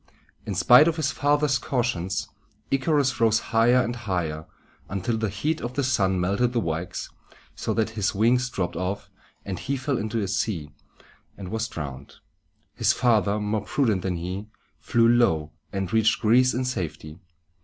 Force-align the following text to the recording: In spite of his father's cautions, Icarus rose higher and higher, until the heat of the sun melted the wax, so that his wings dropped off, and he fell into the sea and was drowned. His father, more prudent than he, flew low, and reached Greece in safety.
In 0.47 0.55
spite 0.55 0.87
of 0.87 0.95
his 0.95 1.11
father's 1.11 1.59
cautions, 1.59 2.27
Icarus 2.71 3.19
rose 3.21 3.37
higher 3.53 3.83
and 3.83 3.95
higher, 3.95 4.47
until 4.89 5.15
the 5.15 5.29
heat 5.29 5.61
of 5.61 5.75
the 5.75 5.83
sun 5.83 6.19
melted 6.19 6.53
the 6.53 6.59
wax, 6.59 7.11
so 7.55 7.71
that 7.75 7.91
his 7.91 8.15
wings 8.15 8.49
dropped 8.49 8.75
off, 8.75 9.11
and 9.45 9.59
he 9.59 9.77
fell 9.77 9.99
into 9.99 10.19
the 10.19 10.27
sea 10.27 10.71
and 11.37 11.49
was 11.49 11.67
drowned. 11.67 12.15
His 12.73 12.93
father, 12.93 13.39
more 13.39 13.61
prudent 13.63 14.01
than 14.01 14.15
he, 14.15 14.47
flew 14.79 15.07
low, 15.07 15.51
and 15.71 15.93
reached 15.93 16.19
Greece 16.19 16.55
in 16.55 16.65
safety. 16.65 17.19